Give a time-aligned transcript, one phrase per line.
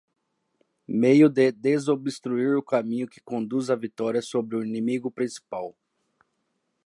[0.87, 5.75] meio de desobstruir o caminho que conduz à vitória sobre o inimigo principal